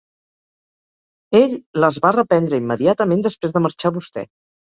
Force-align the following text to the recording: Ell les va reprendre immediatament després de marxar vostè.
Ell 1.39 1.53
les 1.83 1.99
va 2.07 2.11
reprendre 2.15 2.61
immediatament 2.63 3.23
després 3.29 3.55
de 3.61 3.65
marxar 3.69 3.95
vostè. 4.01 4.27